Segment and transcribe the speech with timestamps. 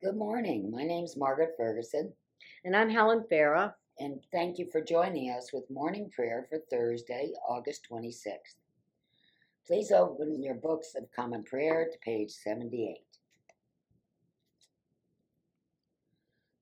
[0.00, 0.70] Good morning.
[0.70, 2.12] My name is Margaret Ferguson,
[2.64, 3.74] And I'm Helen Farah.
[3.98, 8.54] and thank you for joining us with morning prayer for Thursday, August 26th.
[9.66, 12.98] Please open your books of common prayer to page 78.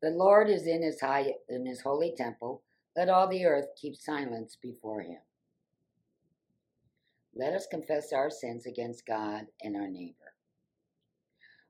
[0.00, 2.62] The Lord is in his high in his holy temple.
[2.96, 5.20] Let all the earth keep silence before him.
[7.34, 10.25] Let us confess our sins against God and our neighbor.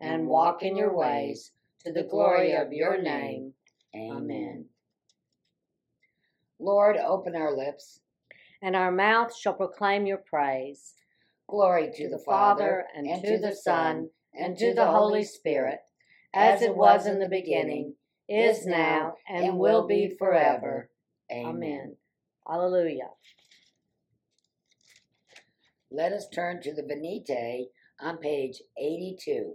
[0.00, 1.52] and walk in your ways,
[1.84, 3.52] to the glory of your name.
[3.94, 4.66] Amen.
[6.58, 8.00] Lord, open our lips.
[8.60, 10.94] And our mouth shall proclaim your praise.
[11.48, 15.78] Glory to the Father, and, to the Son, and to the Holy Spirit,
[16.34, 17.94] as it was in the beginning,
[18.28, 20.90] is now, and will be forever.
[21.32, 21.96] Amen.
[22.46, 23.10] Hallelujah.
[25.90, 27.68] Let us turn to the Venite
[28.00, 29.54] on page 82.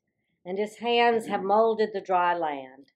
[0.45, 1.47] and his hands have mm-hmm.
[1.47, 2.91] molded the dry land.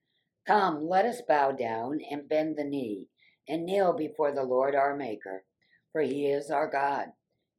[0.46, 3.08] Come, let us bow down and bend the knee
[3.48, 5.44] and kneel before the Lord our Maker,
[5.92, 7.06] for he is our God,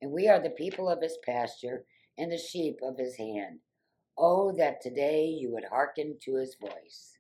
[0.02, 1.86] and we are the people of his pasture
[2.18, 3.60] and the sheep of his hand.
[4.18, 7.18] Oh, that today you would hearken to his voice.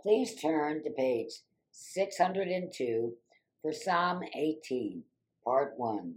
[0.00, 1.42] Please turn to page
[1.72, 3.14] 602
[3.60, 5.02] for Psalm 18,
[5.44, 6.14] Part 1.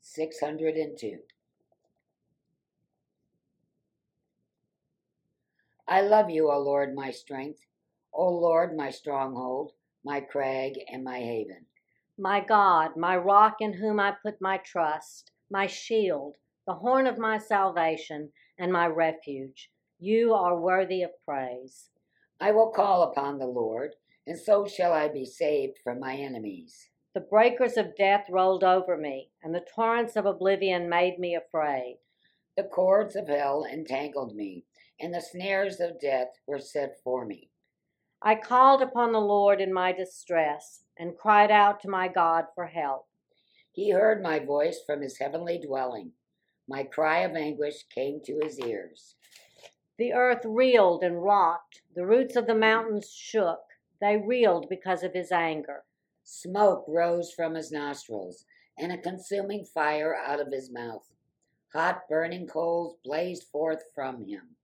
[0.00, 1.18] 602.
[5.92, 7.66] I love you, O Lord, my strength,
[8.14, 9.72] O Lord, my stronghold,
[10.04, 11.66] my crag, and my haven.
[12.16, 17.18] My God, my rock in whom I put my trust, my shield, the horn of
[17.18, 19.68] my salvation, and my refuge.
[19.98, 21.88] You are worthy of praise.
[22.40, 23.96] I will call upon the Lord,
[24.28, 26.90] and so shall I be saved from my enemies.
[27.14, 31.98] The breakers of death rolled over me, and the torrents of oblivion made me afraid.
[32.56, 34.66] The cords of hell entangled me,
[35.00, 37.50] and the snares of death were set for me.
[38.22, 42.66] I called upon the Lord in my distress, and cried out to my God for
[42.66, 43.06] help.
[43.72, 46.12] He heard my voice from his heavenly dwelling.
[46.68, 49.16] My cry of anguish came to his ears.
[49.96, 53.60] The earth reeled and rocked, the roots of the mountains shook.
[54.00, 55.84] They reeled because of his anger.
[56.24, 58.44] Smoke rose from his nostrils,
[58.78, 61.10] and a consuming fire out of his mouth.
[61.72, 64.56] Hot burning coals blazed forth from him.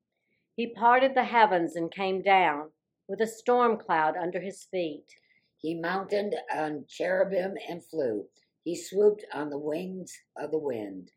[0.57, 2.71] He parted the heavens and came down,
[3.07, 5.15] with a storm cloud under his feet.
[5.59, 8.29] He mounted on cherubim and flew.
[8.65, 11.13] He swooped on the wings of the wind.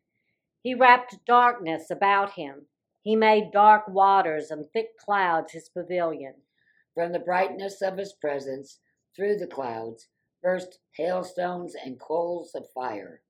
[0.62, 2.66] He wrapped darkness about him.
[3.00, 6.34] He made dark waters and thick clouds his pavilion.
[6.94, 8.80] From the brightness of his presence,
[9.16, 10.08] through the clouds,
[10.42, 13.22] burst hailstones and coals of fire.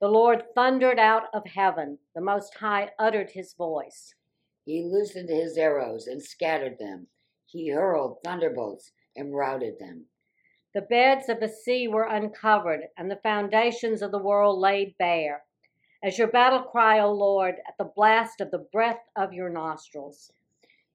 [0.00, 2.00] The Lord thundered out of heaven.
[2.12, 4.14] The Most High uttered his voice.
[4.64, 7.08] He loosened his arrows and scattered them.
[7.46, 10.06] He hurled thunderbolts and routed them.
[10.74, 15.44] The beds of the sea were uncovered, and the foundations of the world laid bare.
[16.02, 20.32] As your battle cry, O Lord, at the blast of the breath of your nostrils.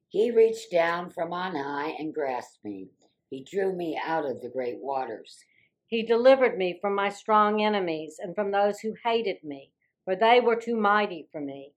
[0.10, 2.90] He reached down from on high and grasped me.
[3.30, 5.46] He drew me out of the great waters.
[5.86, 9.72] He delivered me from my strong enemies and from those who hated me,
[10.04, 11.74] for they were too mighty for me.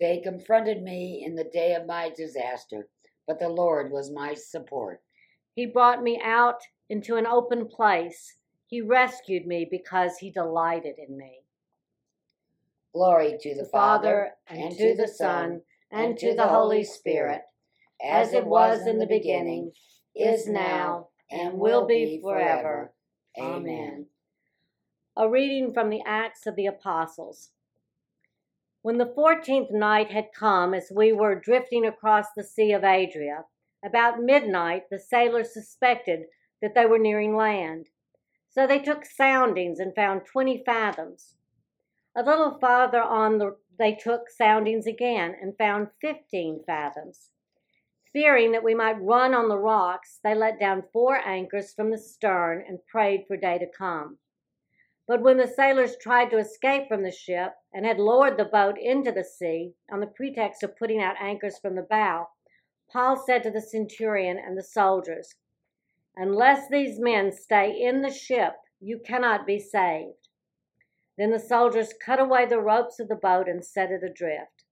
[0.00, 2.88] They confronted me in the day of my disaster,
[3.26, 5.02] but the Lord was my support.
[5.54, 8.36] He brought me out into an open place.
[8.66, 11.40] He rescued me because he delighted in me.
[12.94, 15.60] Glory to the Father, and to the Son,
[15.92, 17.42] and to the Holy Spirit,
[18.02, 19.72] as it was in the beginning,
[20.16, 22.92] is now, and will be forever.
[23.38, 23.54] Amen.
[23.54, 24.06] Amen.
[25.16, 27.50] A reading from the Acts of the Apostles.
[28.82, 33.44] When the fourteenth night had come, as we were drifting across the Sea of Adria,
[33.84, 36.20] about midnight the sailors suspected
[36.62, 37.88] that they were nearing land.
[38.48, 41.34] So they took soundings and found twenty fathoms.
[42.16, 47.30] A little farther on the, they took soundings again and found fifteen fathoms.
[48.12, 51.98] Fearing that we might run on the rocks, they let down four anchors from the
[51.98, 54.16] stern and prayed for day to come.
[55.10, 58.78] But when the sailors tried to escape from the ship and had lowered the boat
[58.78, 62.28] into the sea on the pretext of putting out anchors from the bow,
[62.92, 65.34] Paul said to the centurion and the soldiers,
[66.14, 70.28] Unless these men stay in the ship, you cannot be saved.
[71.18, 74.62] Then the soldiers cut away the ropes of the boat and set it adrift.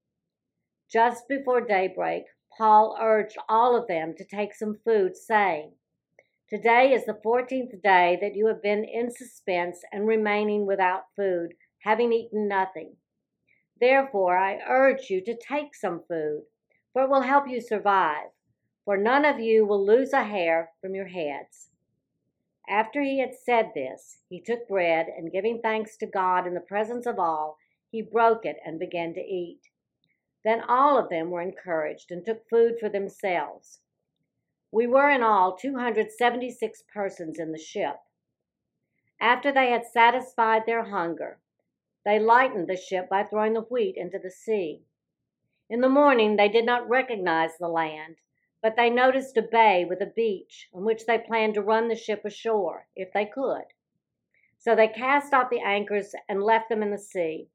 [0.89, 2.27] Just before daybreak,
[2.57, 5.73] Paul urged all of them to take some food, saying,
[6.51, 11.53] Today is the fourteenth day that you have been in suspense and remaining without food,
[11.81, 12.95] having eaten nothing.
[13.79, 16.45] Therefore, I urge you to take some food,
[16.95, 18.29] for it will help you survive,
[18.87, 21.69] for none of you will lose a hair from your heads.
[22.67, 26.61] After he had said this, he took bread, and giving thanks to God in the
[26.61, 27.59] presence of all,
[27.91, 29.61] he broke it and began to eat.
[30.47, 33.81] Then all of them were encouraged and took food for themselves.
[34.71, 37.97] We were in all 276 persons in the ship.
[39.21, 41.41] After they had satisfied their hunger,
[42.05, 44.83] they lightened the ship by throwing the wheat into the sea.
[45.71, 48.17] In the morning they did not recognize the land,
[48.63, 51.97] but they noticed a bay with a beach on which they planned to run the
[51.97, 53.65] ship ashore if they could.
[54.59, 57.49] So they cast off the anchors and left them in the sea.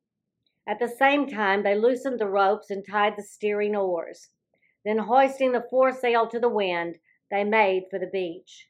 [0.65, 4.29] At the same time, they loosened the ropes and tied the steering oars.
[4.85, 6.99] Then, hoisting the foresail to the wind,
[7.29, 8.67] they made for the beach.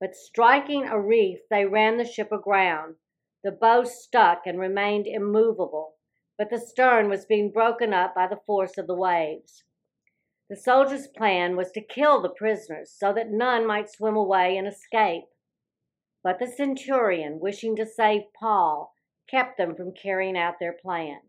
[0.00, 2.96] But striking a reef, they ran the ship aground.
[3.44, 5.96] The bow stuck and remained immovable,
[6.38, 9.64] but the stern was being broken up by the force of the waves.
[10.48, 14.68] The soldiers' plan was to kill the prisoners so that none might swim away and
[14.68, 15.24] escape.
[16.22, 18.94] But the centurion, wishing to save Paul,
[19.28, 21.20] kept them from carrying out their plan.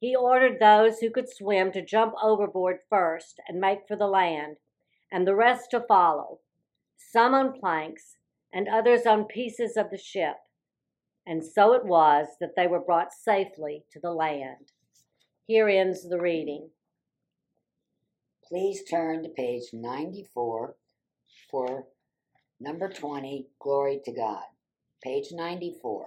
[0.00, 4.56] He ordered those who could swim to jump overboard first and make for the land,
[5.12, 6.40] and the rest to follow,
[6.96, 8.16] some on planks
[8.52, 10.36] and others on pieces of the ship.
[11.26, 14.72] And so it was that they were brought safely to the land.
[15.46, 16.70] Here ends the reading.
[18.48, 20.76] Please turn to page 94
[21.50, 21.84] for
[22.58, 24.44] number 20, Glory to God.
[25.02, 26.06] Page 94.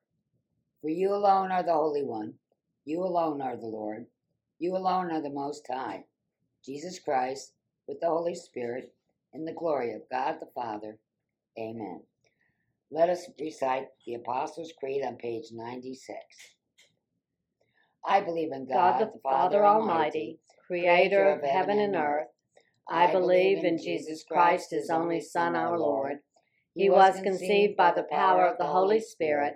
[0.81, 2.33] For you alone are the Holy One.
[2.85, 4.07] You alone are the Lord.
[4.57, 6.05] You alone are the Most High.
[6.65, 7.53] Jesus Christ,
[7.87, 8.93] with the Holy Spirit,
[9.33, 10.97] in the glory of God the Father.
[11.57, 12.01] Amen.
[12.89, 16.17] Let us recite the Apostles' Creed on page 96.
[18.03, 22.27] I believe in God, God the Father Almighty, creator of heaven and earth.
[22.89, 26.17] I believe in Jesus Christ, his only Son, our Lord.
[26.73, 29.55] He was conceived by the power of the Holy Spirit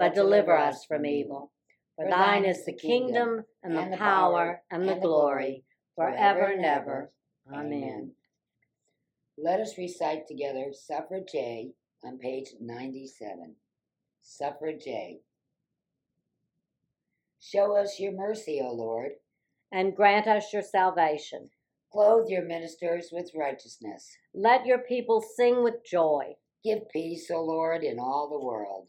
[0.00, 1.52] but deliver us from evil.
[1.96, 5.62] For thine is the kingdom, and the power, and the glory,
[5.94, 7.12] forever and ever.
[7.52, 8.12] Amen.
[9.36, 11.70] Let us recite together Suffrage A
[12.02, 13.54] on page 97.
[14.22, 15.18] Suffrage A.
[17.40, 19.12] Show us your mercy, O Lord.
[19.72, 21.50] and grant us your salvation.
[21.92, 24.08] Clothe your ministers with righteousness.
[24.34, 28.88] Let your people sing with joy, Give peace, O Lord, in all the world.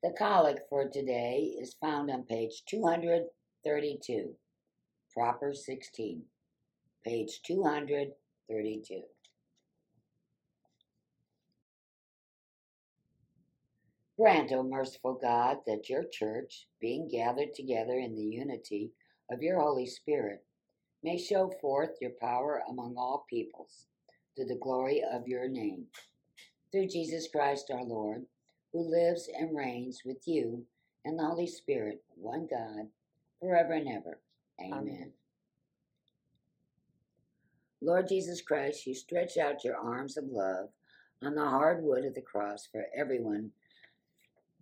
[0.00, 4.32] The collect for today is found on page 232,
[5.12, 6.22] proper 16.
[7.04, 9.02] Page 232.
[14.16, 18.92] Grant, O merciful God, that your church, being gathered together in the unity
[19.32, 20.44] of your Holy Spirit,
[21.02, 23.86] may show forth your power among all peoples,
[24.36, 25.86] to the glory of your name.
[26.70, 28.26] Through Jesus Christ our Lord,
[28.78, 30.62] who lives and reigns with you
[31.04, 32.86] and the Holy Spirit, one God,
[33.40, 34.20] forever and ever.
[34.60, 34.78] Amen.
[34.78, 35.12] Amen.
[37.80, 40.68] Lord Jesus Christ, you stretch out your arms of love
[41.24, 43.50] on the hard wood of the cross for everyone,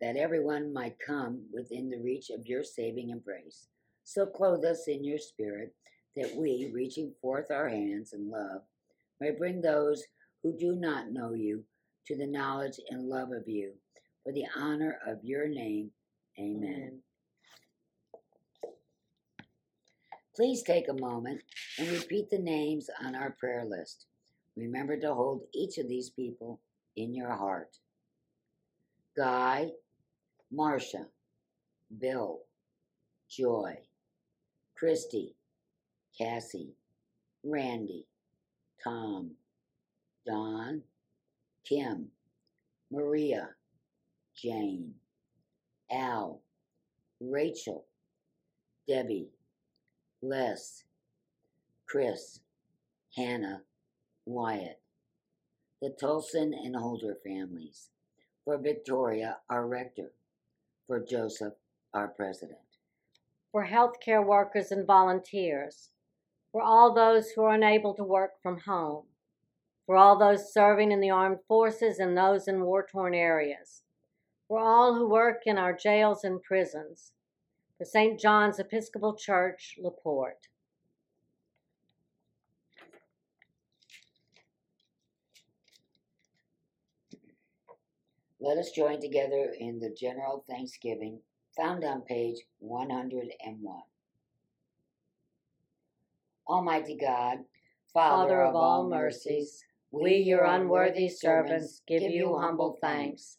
[0.01, 3.69] that everyone might come within the reach of your saving embrace.
[4.05, 5.75] So clothe us in your spirit,
[6.17, 8.63] that we, reaching forth our hands in love,
[9.21, 10.05] may bring those
[10.43, 11.65] who do not know you
[12.07, 13.73] to the knowledge and love of you,
[14.27, 15.89] for the honor of your name.
[16.37, 16.99] Amen.
[20.35, 21.41] Please take a moment
[21.79, 24.07] and repeat the names on our prayer list.
[24.57, 26.61] Remember to hold each of these people
[26.97, 27.79] in your heart
[29.17, 29.71] Guy,
[30.51, 31.07] Marcia,
[32.01, 32.41] Bill,
[33.31, 33.77] Joy,
[34.77, 35.37] Christy,
[36.19, 36.75] Cassie,
[37.45, 38.07] Randy,
[38.83, 39.31] Tom,
[40.27, 40.83] Don,
[41.65, 42.09] Kim,
[42.91, 43.51] Maria,
[44.37, 44.95] Jane,
[45.91, 46.43] Al,
[47.21, 47.87] Rachel,
[48.87, 49.31] Debbie,
[50.23, 50.85] Les,
[51.87, 52.41] Chris,
[53.17, 53.63] Hannah,
[54.27, 54.81] Wyatt,
[55.81, 57.89] the Tolson and Holder families,
[58.45, 60.13] for Victoria, our rector,
[60.87, 61.55] for Joseph,
[61.95, 62.59] our president.
[63.53, 65.89] For healthcare workers and volunteers,
[66.53, 69.05] for all those who are unable to work from home,
[69.87, 73.83] for all those serving in the armed forces and those in war torn areas,
[74.49, 77.13] for all who work in our jails and prisons,
[77.79, 78.19] for St.
[78.19, 80.49] John's Episcopal Church, LaPorte.
[88.41, 91.21] Let us join together in the general thanksgiving
[91.57, 93.83] found on page 101.
[96.47, 97.39] Almighty God,
[97.93, 103.39] Father of all mercies, we, your unworthy servants, give you humble thanks